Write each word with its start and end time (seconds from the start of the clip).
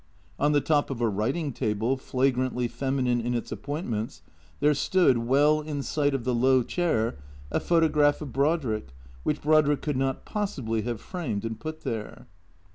On 0.39 0.51
the 0.51 0.61
top 0.61 0.89
of 0.89 0.99
a 0.99 1.07
writing 1.07 1.53
table, 1.53 1.95
flagrantly 1.95 2.67
feminine 2.67 3.21
in 3.21 3.35
its 3.35 3.51
appointments, 3.51 4.23
there 4.59 4.73
stood, 4.73 5.19
well 5.19 5.61
in 5.61 5.83
sight 5.83 6.15
of 6.15 6.23
the 6.23 6.33
low 6.33 6.63
chair, 6.63 7.19
a 7.51 7.59
photograph 7.59 8.19
of 8.19 8.33
Brodrick 8.33 8.95
which 9.21 9.43
Brodrick 9.43 9.83
could 9.83 9.97
not 9.97 10.25
possibly 10.25 10.81
have 10.81 10.99
framed 10.99 11.45
and 11.45 11.59
put 11.59 11.81
there. 11.81 12.25